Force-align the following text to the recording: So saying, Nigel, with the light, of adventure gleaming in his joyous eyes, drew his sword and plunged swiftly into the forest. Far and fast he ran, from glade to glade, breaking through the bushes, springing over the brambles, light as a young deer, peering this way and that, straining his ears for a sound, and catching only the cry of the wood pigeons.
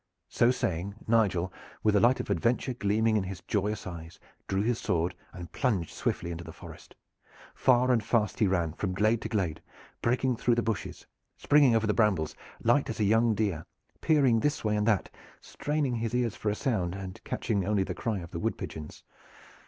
So 0.29 0.49
saying, 0.49 0.95
Nigel, 1.07 1.53
with 1.83 1.93
the 1.93 1.99
light, 1.99 2.19
of 2.19 2.31
adventure 2.31 2.73
gleaming 2.73 3.17
in 3.17 3.23
his 3.23 3.41
joyous 3.41 3.85
eyes, 3.85 4.17
drew 4.47 4.63
his 4.63 4.79
sword 4.79 5.13
and 5.31 5.51
plunged 5.51 5.91
swiftly 5.91 6.31
into 6.31 6.43
the 6.43 6.51
forest. 6.51 6.95
Far 7.53 7.91
and 7.91 8.03
fast 8.03 8.39
he 8.39 8.47
ran, 8.47 8.73
from 8.73 8.95
glade 8.95 9.21
to 9.21 9.29
glade, 9.29 9.61
breaking 10.01 10.37
through 10.37 10.55
the 10.55 10.63
bushes, 10.63 11.05
springing 11.37 11.75
over 11.75 11.85
the 11.85 11.93
brambles, 11.93 12.35
light 12.63 12.89
as 12.89 12.99
a 12.99 13.03
young 13.03 13.35
deer, 13.35 13.63
peering 14.01 14.39
this 14.39 14.63
way 14.65 14.75
and 14.75 14.87
that, 14.87 15.11
straining 15.39 15.93
his 15.97 16.15
ears 16.15 16.35
for 16.35 16.49
a 16.49 16.55
sound, 16.55 16.95
and 16.95 17.23
catching 17.23 17.63
only 17.63 17.83
the 17.83 17.93
cry 17.93 18.17
of 18.21 18.31
the 18.31 18.39
wood 18.39 18.57
pigeons. 18.57 19.03